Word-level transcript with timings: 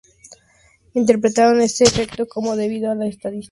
Interpretaron 0.95 1.61
este 1.61 1.83
efecto 1.83 2.27
como 2.27 2.55
debido 2.55 2.89
a 2.89 2.95
la 2.95 3.05
estadística 3.05 3.29
de 3.29 3.35
Bose–Einstein. 3.39 3.49